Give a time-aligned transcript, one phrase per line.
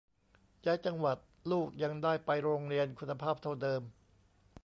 [0.65, 1.17] ย้ายจังหวัด
[1.51, 3.81] ลูกยังได้ไปโรงเรียนคุณภาพเท่าเดิม